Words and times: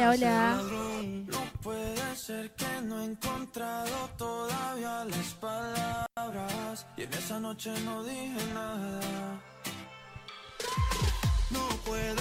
Hola, 0.00 0.12
hola. 0.12 0.62
No 1.26 1.60
puede 1.62 2.16
ser 2.16 2.50
que 2.54 2.64
no 2.84 3.02
he 3.02 3.04
encontrado 3.04 4.08
todavía 4.16 5.04
las 5.04 5.34
palabras 5.34 6.86
y 6.96 7.02
en 7.02 7.12
esa 7.12 7.38
noche 7.38 7.70
no 7.84 8.02
dije 8.02 8.38
nada. 8.54 9.00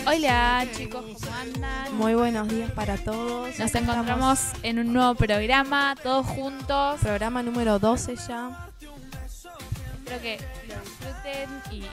Hola, 0.06 0.68
chicos, 0.76 1.06
¿cómo 1.06 1.36
andan? 1.38 1.96
Muy 1.96 2.16
buenos 2.16 2.50
días 2.50 2.70
para 2.72 2.98
todos. 2.98 3.58
Nos 3.58 3.70
Acá 3.70 3.80
encontramos 3.80 4.40
en 4.62 4.80
un 4.80 4.92
nuevo 4.92 5.16
programa, 5.16 5.96
todos 6.04 6.26
juntos. 6.26 6.60
estamos, 6.68 7.00
Programa 7.00 7.44
número 7.44 7.80
12 7.80 8.18
ya. 8.28 8.68
Espero 10.00 10.22
que 10.22 10.38
lo 10.68 10.82
disfruten 10.82 11.50
y 11.72 11.84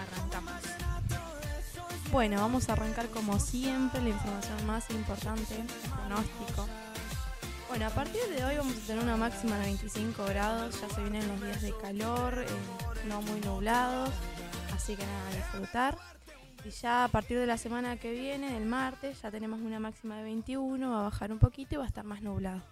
arrancamos. 0.00 0.83
Bueno, 2.14 2.36
vamos 2.36 2.68
a 2.68 2.74
arrancar 2.74 3.08
como 3.08 3.40
siempre 3.40 4.00
la 4.00 4.10
información 4.10 4.66
más 4.68 4.88
importante, 4.90 5.56
el 5.56 5.90
pronóstico. 5.90 6.68
Bueno, 7.68 7.86
a 7.86 7.90
partir 7.90 8.20
de 8.32 8.44
hoy 8.44 8.56
vamos 8.56 8.76
a 8.76 8.86
tener 8.86 9.02
una 9.02 9.16
máxima 9.16 9.58
de 9.58 9.64
25 9.64 10.24
grados, 10.26 10.80
ya 10.80 10.88
se 10.90 11.00
vienen 11.00 11.26
los 11.26 11.42
días 11.42 11.60
de 11.60 11.74
calor, 11.76 12.38
eh, 12.38 13.06
no 13.08 13.20
muy 13.20 13.40
nublados, 13.40 14.10
así 14.72 14.94
que 14.94 15.04
nada, 15.04 15.30
disfrutar. 15.34 15.98
Y 16.64 16.70
ya 16.70 17.02
a 17.02 17.08
partir 17.08 17.36
de 17.36 17.46
la 17.46 17.56
semana 17.56 17.96
que 17.96 18.12
viene, 18.12 18.56
el 18.56 18.64
martes, 18.64 19.20
ya 19.20 19.32
tenemos 19.32 19.60
una 19.60 19.80
máxima 19.80 20.16
de 20.18 20.22
21, 20.22 20.88
va 20.88 21.00
a 21.00 21.02
bajar 21.02 21.32
un 21.32 21.40
poquito 21.40 21.74
y 21.74 21.78
va 21.78 21.84
a 21.84 21.88
estar 21.88 22.04
más 22.04 22.22
nublado. 22.22 22.62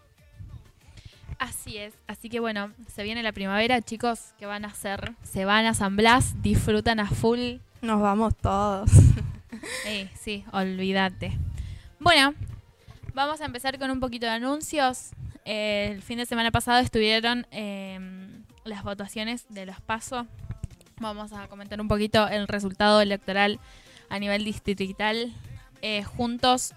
Así 1.40 1.78
es, 1.78 1.94
así 2.06 2.28
que 2.28 2.38
bueno, 2.38 2.70
se 2.86 3.02
viene 3.02 3.24
la 3.24 3.32
primavera, 3.32 3.82
chicos, 3.82 4.34
¿qué 4.38 4.46
van 4.46 4.64
a 4.64 4.68
hacer? 4.68 5.16
Se 5.24 5.44
van 5.44 5.66
a 5.66 5.74
San 5.74 5.96
Blas, 5.96 6.40
disfrutan 6.42 7.00
a 7.00 7.08
full. 7.08 7.56
Nos 7.80 8.00
vamos 8.00 8.36
todos. 8.36 8.88
Eh, 9.86 10.08
sí, 10.18 10.44
olvídate. 10.52 11.38
Bueno, 11.98 12.34
vamos 13.14 13.40
a 13.40 13.44
empezar 13.44 13.78
con 13.78 13.90
un 13.90 14.00
poquito 14.00 14.26
de 14.26 14.32
anuncios. 14.32 15.10
El 15.44 16.02
fin 16.02 16.18
de 16.18 16.26
semana 16.26 16.50
pasado 16.50 16.80
estuvieron 16.80 17.46
eh, 17.50 17.98
las 18.64 18.84
votaciones 18.84 19.46
de 19.48 19.66
los 19.66 19.80
PASO. 19.80 20.26
Vamos 21.00 21.32
a 21.32 21.48
comentar 21.48 21.80
un 21.80 21.88
poquito 21.88 22.28
el 22.28 22.46
resultado 22.46 23.00
electoral 23.00 23.58
a 24.08 24.18
nivel 24.18 24.44
distrital. 24.44 25.32
Eh, 25.80 26.04
juntos 26.04 26.74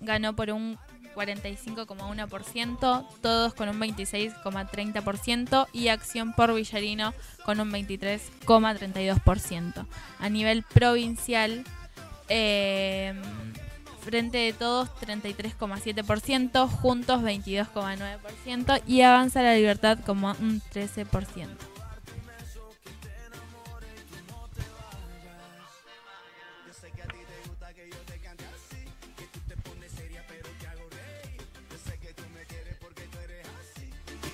ganó 0.00 0.34
por 0.34 0.50
un 0.50 0.78
45,1%, 1.14 3.06
todos 3.20 3.54
con 3.54 3.68
un 3.68 3.78
26,30% 3.80 5.68
y 5.72 5.88
Acción 5.88 6.32
por 6.32 6.54
Villarino 6.54 7.14
con 7.44 7.60
un 7.60 7.70
23,32%. 7.70 9.86
A 10.18 10.28
nivel 10.28 10.62
provincial, 10.62 11.64
eh, 12.28 13.14
Frente 14.02 14.38
de 14.38 14.52
Todos 14.54 14.88
33,7%, 15.00 16.68
Juntos 16.68 17.20
22,9% 17.20 18.82
y 18.86 19.02
Avanza 19.02 19.42
la 19.42 19.54
Libertad 19.54 19.98
como 20.04 20.30
un 20.40 20.62
13%. 20.72 21.48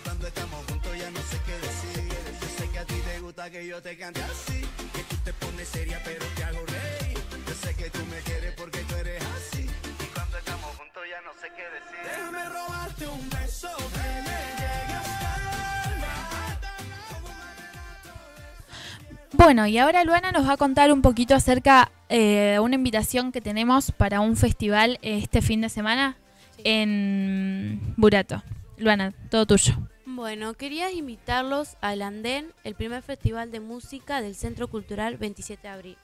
Cuando 0.05 0.27
estamos 0.29 0.65
juntos 0.67 0.93
ya 0.97 1.11
no 1.11 1.21
sé 1.21 1.37
qué 1.45 1.53
decir. 1.53 2.13
Yo 2.41 2.49
sé 2.57 2.71
que 2.71 2.79
a 2.79 2.85
ti 2.85 2.95
te 2.95 3.21
gusta 3.21 3.51
que 3.51 3.67
yo 3.67 3.83
te 3.83 3.97
cante 3.97 4.23
así. 4.23 4.61
Que 4.95 5.03
tú 5.03 5.17
te 5.25 5.33
pones 5.33 5.69
seria 5.69 6.01
pero 6.05 6.25
hago. 6.47 7.04
Sé 7.63 7.75
que 7.77 7.89
tú 7.89 8.01
me 8.11 8.19
quieres 8.19 8.53
porque 8.57 8.81
tú 8.81 8.95
eres 8.97 9.23
así. 9.23 9.63
Y 9.63 10.07
cuando 10.15 10.39
estamos 10.39 10.77
juntos 10.77 11.03
ya 11.09 11.21
no 11.23 11.33
sé 11.41 11.49
qué 11.57 11.63
decir. 11.63 11.99
Déjame 12.05 12.49
robarte 12.49 13.07
un 13.07 13.31
beso 13.31 13.69
que 13.77 13.99
me 13.99 14.41
llegue 14.59 14.95
hasta 14.95 15.91
el 15.91 16.03
alma. 16.03 16.61
Bueno, 19.33 19.67
y 19.67 19.79
ahora 19.79 20.05
Luana 20.05 20.33
nos 20.33 20.49
va 20.49 20.55
a 20.55 20.57
contar 20.57 20.93
un 20.93 21.01
poquito 21.01 21.35
acerca 21.35 21.91
eh, 22.09 22.53
de 22.53 22.61
una 22.61 22.75
invitación 22.75 23.31
que 23.31 23.41
tenemos 23.41 23.93
para 23.93 24.21
un 24.21 24.37
festival 24.37 24.99
este 25.03 25.41
fin 25.41 25.61
de 25.61 25.69
semana 25.69 26.17
en 26.65 27.95
Burato. 27.97 28.43
Luana, 28.79 29.13
todo 29.31 29.47
tuyo. 29.47 29.75
Bueno, 30.07 30.55
quería 30.55 30.91
invitarlos 30.91 31.77
al 31.81 32.03
Andén, 32.03 32.53
el 32.65 32.75
primer 32.75 33.03
festival 33.03 33.51
de 33.51 33.61
música 33.61 34.21
del 34.21 34.35
Centro 34.35 34.69
Cultural 34.69 35.17
27 35.17 35.63
de 35.63 35.69
abril. 35.69 35.99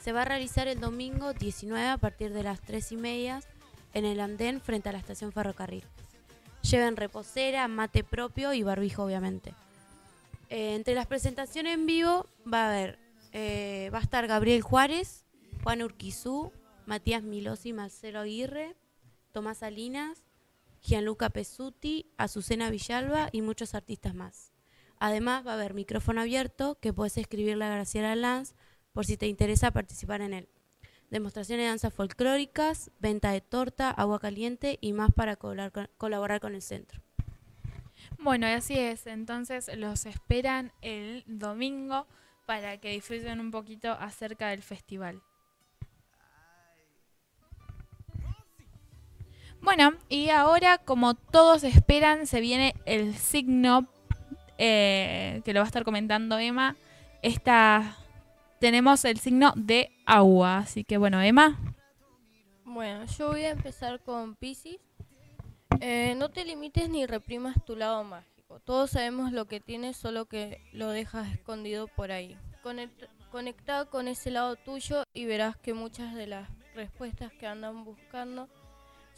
Se 0.00 0.12
va 0.12 0.22
a 0.22 0.24
realizar 0.24 0.66
el 0.66 0.80
domingo 0.80 1.34
19 1.34 1.86
a 1.86 1.98
partir 1.98 2.32
de 2.32 2.42
las 2.42 2.60
3 2.62 2.92
y 2.92 2.96
media 2.96 3.40
en 3.92 4.06
el 4.06 4.20
Andén 4.20 4.62
frente 4.62 4.88
a 4.88 4.92
la 4.92 4.98
estación 4.98 5.30
ferrocarril. 5.30 5.84
Lleven 6.62 6.96
reposera, 6.96 7.68
mate 7.68 8.02
propio 8.02 8.54
y 8.54 8.62
barbijo 8.62 9.04
obviamente. 9.04 9.52
Eh, 10.48 10.74
entre 10.74 10.94
las 10.94 11.06
presentaciones 11.06 11.74
en 11.74 11.84
vivo 11.84 12.26
va 12.50 12.64
a 12.64 12.70
haber, 12.70 12.98
eh, 13.32 13.90
va 13.92 13.98
a 13.98 14.02
estar 14.02 14.26
Gabriel 14.26 14.62
Juárez, 14.62 15.26
Juan 15.62 15.82
Urquizú, 15.82 16.50
Matías 16.86 17.22
Milosi, 17.22 17.74
Marcelo 17.74 18.20
Aguirre, 18.20 18.74
Tomás 19.32 19.58
Salinas, 19.58 20.24
Gianluca 20.82 21.28
Pesuti, 21.28 22.10
Azucena 22.16 22.70
Villalba 22.70 23.28
y 23.32 23.42
muchos 23.42 23.74
artistas 23.74 24.14
más. 24.14 24.52
Además 24.98 25.46
va 25.46 25.52
a 25.52 25.54
haber 25.54 25.74
micrófono 25.74 26.22
abierto 26.22 26.78
que 26.80 26.94
puedes 26.94 27.18
escribirle 27.18 27.66
a 27.66 27.70
Graciela 27.70 28.16
Lanz 28.16 28.54
por 28.92 29.04
si 29.06 29.16
te 29.16 29.26
interesa 29.26 29.70
participar 29.70 30.20
en 30.20 30.34
él. 30.34 30.48
Demostraciones 31.10 31.64
de 31.64 31.68
danzas 31.68 31.92
folclóricas, 31.92 32.90
venta 33.00 33.32
de 33.32 33.40
torta, 33.40 33.90
agua 33.90 34.20
caliente 34.20 34.78
y 34.80 34.92
más 34.92 35.10
para 35.12 35.36
colaborar 35.36 36.40
con, 36.40 36.54
el 36.54 36.62
centro. 36.62 37.00
Bueno, 38.18 38.46
así 38.46 38.78
es. 38.78 39.08
Entonces 39.08 39.70
los 39.76 40.06
esperan 40.06 40.72
el 40.82 41.24
domingo 41.26 42.06
para 42.46 42.78
que 42.78 42.90
disfruten 42.90 43.40
un 43.40 43.50
poquito 43.50 43.90
acerca 43.90 44.50
del 44.50 44.62
festival. 44.62 45.20
Bueno, 49.62 49.94
y 50.08 50.30
ahora, 50.30 50.78
como 50.78 51.14
todos 51.14 51.64
esperan, 51.64 52.26
se 52.26 52.40
viene 52.40 52.74
el 52.86 53.14
signo 53.16 53.88
eh, 54.58 55.42
que 55.44 55.52
lo 55.52 55.60
va 55.60 55.64
a 55.64 55.66
estar 55.66 55.84
comentando 55.84 56.38
Emma. 56.38 56.76
Esta 57.22 57.96
tenemos 58.60 59.04
el 59.04 59.18
signo 59.18 59.52
de 59.56 59.90
agua. 60.06 60.58
Así 60.58 60.84
que 60.84 60.98
bueno, 60.98 61.20
Emma. 61.20 61.58
Bueno, 62.64 63.04
yo 63.06 63.28
voy 63.28 63.42
a 63.44 63.50
empezar 63.50 64.00
con 64.00 64.36
Pisces. 64.36 64.78
Eh, 65.80 66.14
no 66.16 66.28
te 66.28 66.44
limites 66.44 66.88
ni 66.88 67.06
reprimas 67.06 67.56
tu 67.64 67.74
lado 67.74 68.04
mágico. 68.04 68.60
Todos 68.60 68.90
sabemos 68.90 69.32
lo 69.32 69.46
que 69.46 69.60
tienes, 69.60 69.96
solo 69.96 70.26
que 70.26 70.60
lo 70.72 70.90
dejas 70.90 71.32
escondido 71.32 71.88
por 71.88 72.12
ahí. 72.12 72.36
Conect- 72.62 73.08
conecta 73.30 73.86
con 73.86 74.08
ese 74.08 74.30
lado 74.30 74.56
tuyo 74.56 75.04
y 75.14 75.24
verás 75.24 75.56
que 75.56 75.72
muchas 75.72 76.14
de 76.14 76.26
las 76.26 76.48
respuestas 76.74 77.32
que 77.32 77.46
andan 77.46 77.84
buscando 77.84 78.48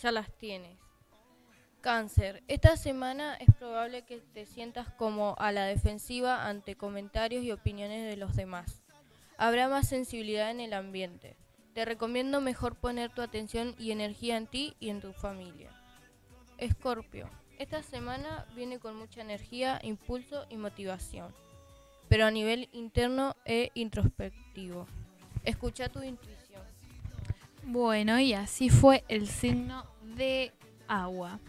ya 0.01 0.13
las 0.13 0.31
tienes. 0.39 0.79
Cáncer, 1.81 2.45
esta 2.47 2.77
semana 2.77 3.35
es 3.37 3.53
probable 3.59 4.03
que 4.03 4.19
te 4.21 4.47
sientas 4.47 4.87
como 4.95 5.35
a 5.39 5.51
la 5.51 5.65
defensiva 5.65 6.47
ante 6.47 6.77
comentarios 6.77 7.43
y 7.43 7.51
opiniones 7.51 8.09
de 8.09 8.17
los 8.17 8.37
demás. 8.37 8.82
Habrá 9.39 9.69
más 9.69 9.89
sensibilidad 9.89 10.51
en 10.51 10.61
el 10.61 10.73
ambiente. 10.73 11.37
Te 11.75 11.85
recomiendo 11.85 12.41
mejor 12.41 12.77
poner 12.77 13.11
tu 13.11 13.23
atención 13.23 13.75
y 13.79 13.93
energía 13.93 14.37
en 14.37 14.47
ti 14.47 14.77
y 14.79 14.91
en 14.91 15.01
tu 15.01 15.13
familia. 15.13 15.71
Escorpio, 16.59 17.29
esta 17.59 17.83
semana 17.83 18.47
viene 18.55 18.79
con 18.79 18.97
mucha 18.97 19.21
energía, 19.21 19.81
impulso 19.83 20.47
y 20.51 20.57
motivación, 20.57 21.35
pero 22.09 22.27
a 22.27 22.31
nivel 22.31 22.69
interno 22.73 23.37
e 23.45 23.71
introspectivo. 23.75 24.87
Escucha 25.45 25.89
tu 25.89 26.03
intuición. 26.03 26.63
Bueno, 27.65 28.19
y 28.19 28.35
así 28.35 28.69
fue 28.69 29.05
el 29.09 29.29
signo 29.29 29.87
de 30.17 30.53
agua. 30.89 31.41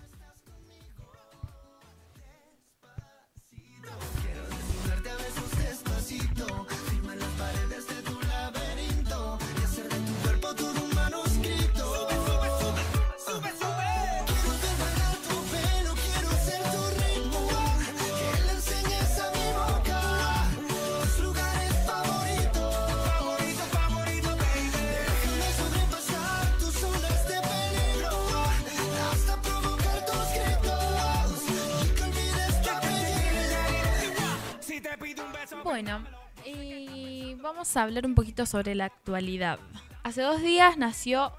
Bueno, 35.74 36.04
y 36.46 37.34
vamos 37.42 37.76
a 37.76 37.82
hablar 37.82 38.06
un 38.06 38.14
poquito 38.14 38.46
sobre 38.46 38.76
la 38.76 38.86
actualidad. 38.86 39.58
Hace 40.04 40.22
dos 40.22 40.40
días 40.40 40.78
nació 40.78 41.32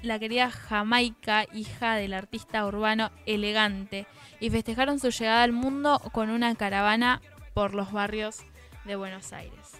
la 0.00 0.18
querida 0.18 0.50
Jamaica, 0.50 1.44
hija 1.52 1.96
del 1.96 2.14
artista 2.14 2.64
urbano 2.64 3.10
Elegante, 3.26 4.06
y 4.40 4.48
festejaron 4.48 4.98
su 4.98 5.10
llegada 5.10 5.42
al 5.42 5.52
mundo 5.52 6.00
con 6.14 6.30
una 6.30 6.54
caravana 6.54 7.20
por 7.52 7.74
los 7.74 7.92
barrios 7.92 8.38
de 8.86 8.96
Buenos 8.96 9.34
Aires. 9.34 9.72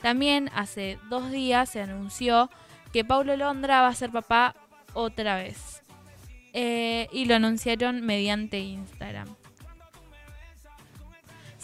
También 0.00 0.48
hace 0.54 1.00
dos 1.10 1.32
días 1.32 1.70
se 1.70 1.82
anunció 1.82 2.50
que 2.92 3.04
Paulo 3.04 3.36
Londra 3.36 3.80
va 3.80 3.88
a 3.88 3.94
ser 3.96 4.12
papá 4.12 4.54
otra 4.94 5.34
vez. 5.34 5.82
Eh, 6.52 7.08
y 7.10 7.24
lo 7.24 7.34
anunciaron 7.34 8.00
mediante 8.00 8.60
Instagram. 8.60 9.37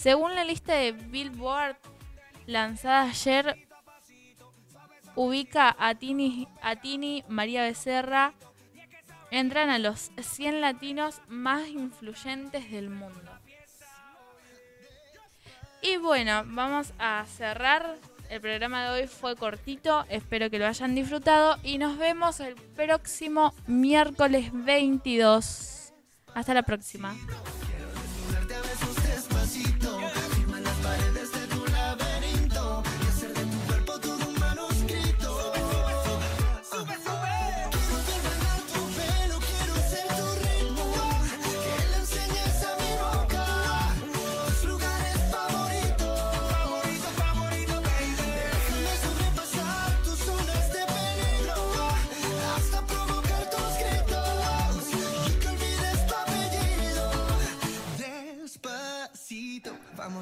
Según 0.04 0.34
la 0.34 0.44
lista 0.44 0.74
de 0.74 0.92
Billboard 0.92 1.78
lanzada 2.44 3.04
ayer, 3.04 3.56
ubica 5.14 5.74
a 5.78 5.94
Tini, 5.94 6.46
a 6.60 6.76
Tini 6.76 7.24
María 7.26 7.62
Becerra. 7.62 8.34
Entran 9.30 9.70
a 9.70 9.78
los 9.78 10.10
100 10.20 10.60
latinos 10.60 11.22
más 11.26 11.68
influyentes 11.68 12.70
del 12.70 12.90
mundo. 12.90 13.32
Y 15.80 15.96
bueno, 15.96 16.42
vamos 16.48 16.92
a 16.98 17.24
cerrar. 17.24 17.96
El 18.28 18.42
programa 18.42 18.84
de 18.84 18.90
hoy 18.90 19.06
fue 19.06 19.36
cortito, 19.36 20.04
espero 20.10 20.50
que 20.50 20.58
lo 20.58 20.66
hayan 20.66 20.94
disfrutado 20.94 21.56
y 21.62 21.78
nos 21.78 21.96
vemos 21.96 22.40
el 22.40 22.56
próximo 22.56 23.54
miércoles 23.66 24.50
22. 24.52 25.94
Hasta 26.34 26.52
la 26.52 26.62
próxima. 26.62 27.16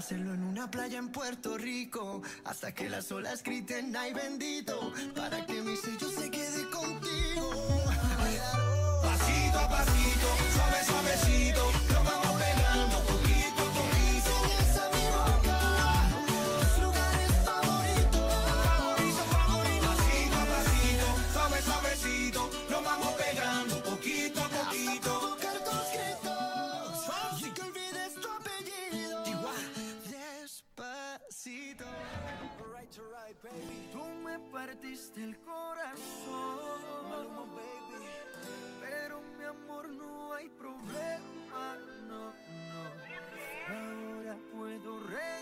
Hacerlo 0.03 0.35
en 0.35 0.43
una 0.43 0.69
playa 0.69 0.99
en 0.99 1.11
Puerto 1.11 1.57
Rico. 1.57 2.23
Hasta 2.45 2.75
que 2.75 2.91
las 2.91 3.13
olas 3.13 3.41
griten, 3.45 3.95
ay 3.95 4.13
bendito. 4.13 4.93
Para 5.15 5.47
que 5.47 5.63
mi 5.63 5.77
sello 5.77 6.11
se 6.11 6.29
quede 6.29 6.69
contigo. 6.71 7.53
Pasito 9.01 9.59
a 9.61 9.69
pasito, 9.69 10.27
suave, 10.55 10.85
suavecito. 10.85 10.92
Baby. 33.43 33.89
Tú 33.93 34.05
me 34.25 34.39
partiste 34.51 35.23
el 35.23 35.39
corazón. 35.41 36.83
Maluma, 37.09 37.45
baby. 37.55 38.07
Pero 38.81 39.21
mi 39.39 39.45
amor, 39.45 39.89
no 39.89 40.33
hay 40.35 40.49
problema. 40.49 41.77
No, 42.09 42.27
no. 42.27 42.33
Ahora 43.69 44.37
puedo 44.53 45.01
regalar 45.01 45.42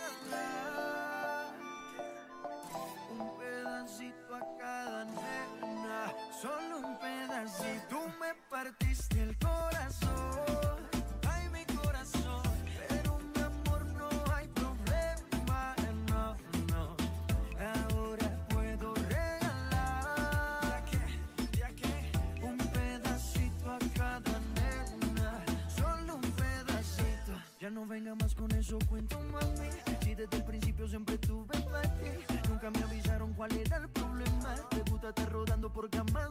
Más 28.18 28.34
con 28.34 28.50
eso, 28.52 28.76
cuento 28.88 29.20
mami. 29.20 29.68
Si 30.02 30.14
desde 30.16 30.36
el 30.36 30.44
principio 30.44 30.88
siempre 30.88 31.16
tuve 31.18 31.56
ti, 31.56 32.48
nunca 32.48 32.68
me 32.70 32.82
avisaron 32.82 33.32
cuál 33.34 33.52
era 33.56 33.76
el 33.76 33.88
problema. 33.88 34.56
Te 34.68 34.90
gusta 34.90 35.10
estar 35.10 35.30
rodando 35.30 35.72
por 35.72 35.88
camas. 35.88 36.30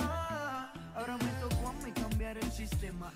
Ah, 0.00 0.72
ahora 0.96 1.16
me 1.18 1.32
tocó 1.40 1.68
a 1.68 1.72
mí 1.84 1.92
cambiar 1.92 2.36
el 2.36 2.50
sistema. 2.50 3.12